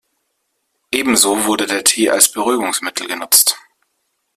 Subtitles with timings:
[0.89, 3.59] Ebenso wurde der Tee als Beruhigungsmittel genutzt.